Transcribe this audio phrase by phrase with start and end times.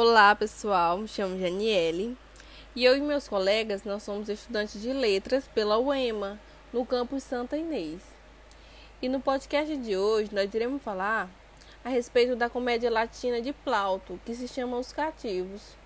[0.00, 2.16] Olá pessoal, me chamo Janiele
[2.76, 6.38] e eu e meus colegas nós somos estudantes de letras pela UEMA,
[6.72, 8.00] no campus Santa Inês.
[9.02, 11.28] E no podcast de hoje nós iremos falar
[11.84, 15.76] a respeito da comédia latina de Plauto, que se chama Os Cativos.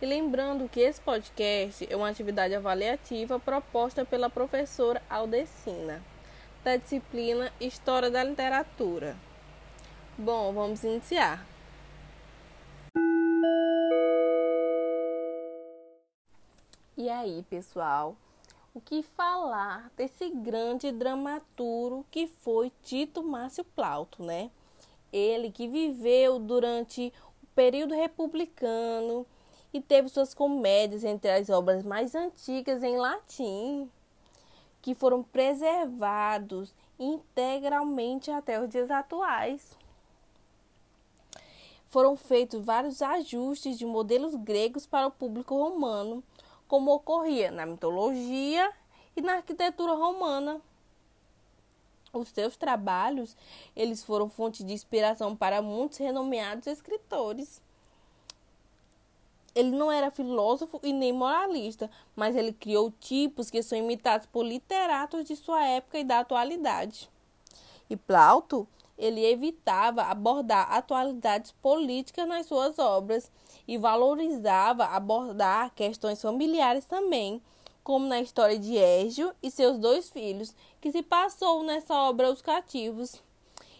[0.00, 6.02] E lembrando que esse podcast é uma atividade avaliativa proposta pela professora Aldecina,
[6.64, 9.14] da disciplina História da Literatura.
[10.16, 11.57] Bom, vamos iniciar.
[17.08, 18.14] E aí, pessoal,
[18.74, 24.50] o que falar desse grande dramaturgo que foi Tito Márcio Plauto, né?
[25.10, 27.10] Ele que viveu durante
[27.42, 29.24] o período republicano
[29.72, 33.90] e teve suas comédias entre as obras mais antigas em latim,
[34.82, 39.74] que foram preservados integralmente até os dias atuais.
[41.88, 46.22] Foram feitos vários ajustes de modelos gregos para o público romano
[46.68, 48.70] como ocorria na mitologia
[49.16, 50.60] e na arquitetura romana.
[52.12, 53.36] Os seus trabalhos,
[53.74, 57.60] eles foram fonte de inspiração para muitos renomeados escritores.
[59.54, 64.44] Ele não era filósofo e nem moralista, mas ele criou tipos que são imitados por
[64.44, 67.10] literatos de sua época e da atualidade.
[67.90, 68.68] E Plauto,
[68.98, 73.30] ele evitava abordar atualidades políticas nas suas obras
[73.66, 77.40] e valorizava abordar questões familiares também,
[77.84, 82.42] como na história de Égio e seus dois filhos, que se passou nessa obra Os
[82.42, 83.22] Cativos.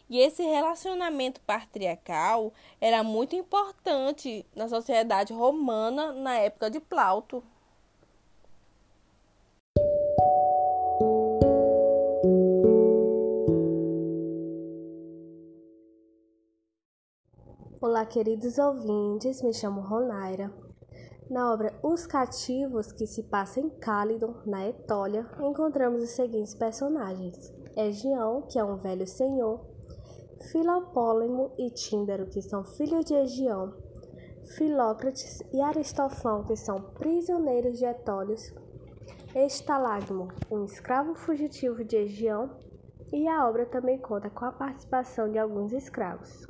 [0.09, 7.43] E esse relacionamento patriarcal era muito importante na sociedade romana na época de Plauto.
[17.99, 20.53] Olá, queridos ouvintes, me chamo Ronaira.
[21.29, 27.53] Na obra Os Cativos, que se passa em Cálidon, na Etólia, encontramos os seguintes personagens:
[27.77, 29.67] Egião, que é um velho senhor,
[30.53, 33.75] Filopólemo e Tíndaro, que são filhos de Egião,
[34.57, 38.55] Filócrates e Aristofão, que são prisioneiros de Etólios,
[39.35, 42.49] Estalagmo, um escravo fugitivo de Egião,
[43.13, 46.47] e a obra também conta com a participação de alguns escravos.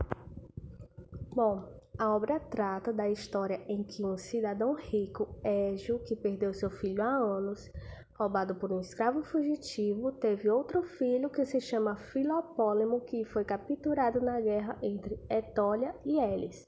[1.39, 1.63] Bom,
[1.97, 7.01] a obra trata da história em que um cidadão rico, Égio, que perdeu seu filho
[7.01, 7.71] há anos,
[8.19, 14.21] roubado por um escravo fugitivo, teve outro filho que se chama Filopólemo, que foi capturado
[14.21, 16.67] na guerra entre Etólia e Elis.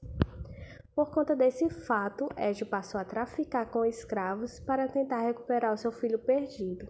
[0.95, 5.91] Por conta desse fato, Égio passou a traficar com escravos para tentar recuperar o seu
[5.91, 6.87] filho perdido.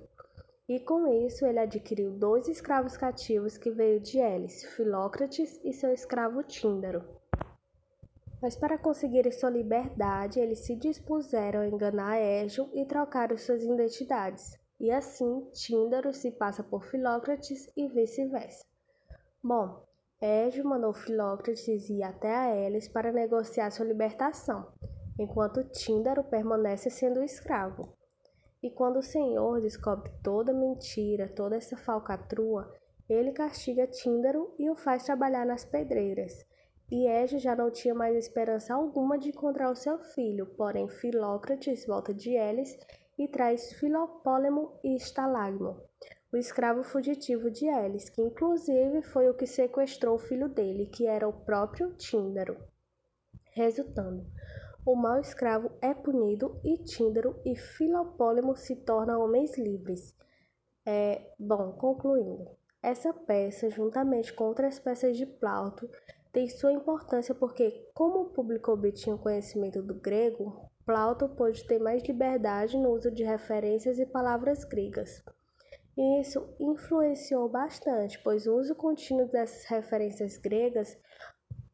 [0.70, 5.92] E com isso, ele adquiriu dois escravos cativos que veio de Elis, Filócrates e seu
[5.92, 7.21] escravo Tíndaro.
[8.42, 14.60] Mas para conseguir sua liberdade, eles se dispuseram a enganar Égio e trocaram suas identidades.
[14.80, 18.66] E assim, Tíndaro se passa por Filócrates e vice-versa.
[19.44, 19.84] Bom,
[20.20, 24.72] Égio mandou Filócrates ir até a Elis para negociar sua libertação,
[25.20, 27.96] enquanto Tíndaro permanece sendo escravo.
[28.64, 32.74] E quando o Senhor descobre toda mentira, toda essa falcatrua,
[33.08, 36.44] ele castiga Tíndaro e o faz trabalhar nas pedreiras.
[36.92, 41.86] E Ege já não tinha mais esperança alguma de encontrar o seu filho, porém Filócrates
[41.86, 42.78] volta de Elis
[43.18, 45.82] e traz Filopólemo e Estalagmo,
[46.34, 51.08] o escravo fugitivo de Elis, que inclusive foi o que sequestrou o filho dele, que
[51.08, 52.58] era o próprio Tíndaro.
[53.54, 54.26] Resultando,
[54.86, 60.14] o mau escravo é punido e Tíndaro e Filopólemo se tornam homens livres.
[60.86, 62.50] É, bom, concluindo,
[62.82, 65.88] essa peça, juntamente com outras peças de Plauto,
[66.32, 72.04] tem sua importância porque, como o público obtinha conhecimento do grego, Plauto pôde ter mais
[72.04, 75.24] liberdade no uso de referências e palavras gregas.
[75.98, 80.98] E isso influenciou bastante, pois o uso contínuo dessas referências gregas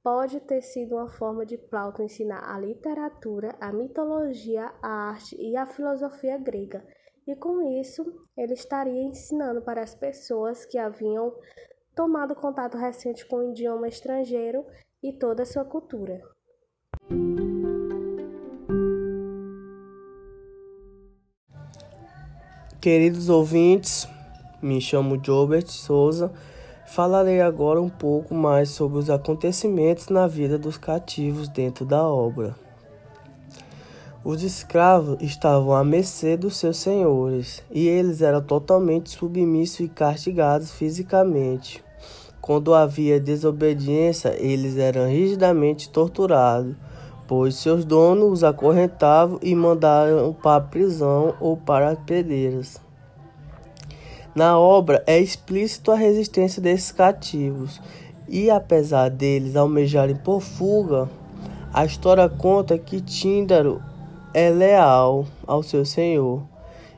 [0.03, 5.55] pode ter sido uma forma de Plauto ensinar a literatura, a mitologia, a arte e
[5.55, 6.85] a filosofia grega.
[7.27, 8.05] E com isso,
[8.37, 11.35] ele estaria ensinando para as pessoas que haviam
[11.97, 14.63] tomado contato recente com o idioma estrangeiro
[15.01, 16.21] e toda a sua cultura.
[22.79, 24.07] Queridos ouvintes,
[24.61, 26.31] me chamo Jobert Souza.
[26.85, 32.55] Falarei agora um pouco mais sobre os acontecimentos na vida dos cativos dentro da obra.
[34.23, 40.71] Os escravos estavam à mercê dos seus senhores e eles eram totalmente submissos e castigados
[40.71, 41.86] fisicamente.
[42.47, 46.77] Quando havia desobediência, eles eram rigidamente torturados.
[47.27, 52.79] pois seus donos os acorrentavam e mandaram para a prisão ou para as pedreiras.
[54.33, 57.81] Na obra é explícito a resistência desses cativos,
[58.29, 61.09] e apesar deles almejarem por fuga,
[61.73, 63.83] a história conta que Tíndaro
[64.33, 66.43] é leal ao seu senhor.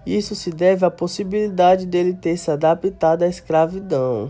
[0.06, 4.30] Isso se deve à possibilidade dele ter se adaptado à escravidão.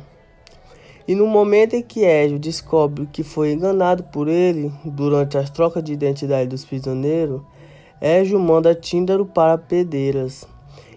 [1.10, 5.84] E no momento em que Hélio descobre que foi enganado por ele durante as trocas
[5.84, 7.42] de identidade dos prisioneiros,
[8.00, 10.46] Hélio manda Tíndaro para Pedeiras.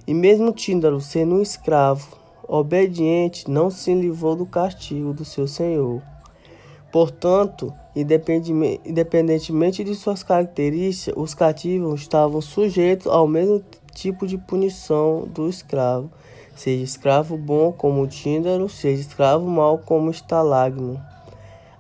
[0.07, 2.07] E mesmo Tíndaro sendo um escravo
[2.47, 6.03] obediente, não se livrou do castigo do seu senhor.
[6.93, 13.63] Portanto, independentemente de suas características, os cativos estavam sujeitos ao mesmo
[13.95, 16.11] tipo de punição do escravo
[16.55, 21.01] seja escravo bom como Tíndaro, seja escravo mau como Estalagno.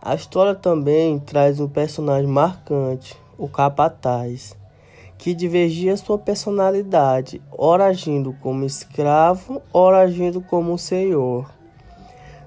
[0.00, 4.56] A história também traz um personagem marcante, o Capataz,
[5.16, 11.48] que divergia sua personalidade, ora agindo como escravo, ora agindo como senhor.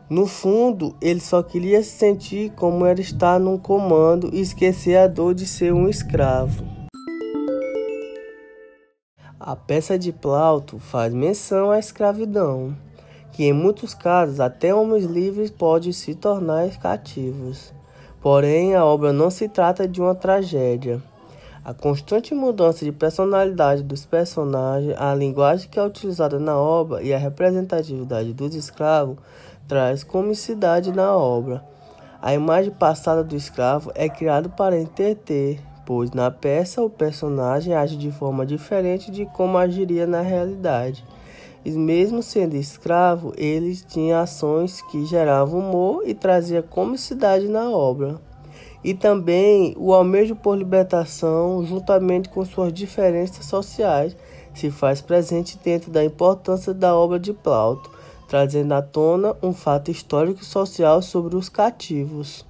[0.10, 5.08] No fundo, ele só queria se sentir como era estar num comando e esquecer a
[5.08, 6.75] dor de ser um escravo.
[9.38, 12.74] A peça de Plauto faz menção à escravidão,
[13.34, 17.74] que em muitos casos até homens livres podem se tornar cativos.
[18.22, 21.04] Porém, a obra não se trata de uma tragédia.
[21.66, 27.14] A constante mudança de personalidade dos personagens, a linguagem que é utilizada na obra e
[27.14, 29.18] a representatividade dos escravos
[29.68, 31.62] traz comicidade na obra.
[32.22, 37.96] A imagem passada do escravo é criada para entreter, pois na peça o personagem age
[37.96, 41.04] de forma diferente de como agiria na realidade.
[41.64, 48.20] E mesmo sendo escravo, ele tinha ações que geravam humor e trazia comicidade na obra.
[48.84, 54.16] E também o almejo por libertação, juntamente com suas diferenças sociais,
[54.54, 57.90] se faz presente dentro da importância da obra de Plauto,
[58.28, 62.46] trazendo à tona um fato histórico e social sobre os cativos.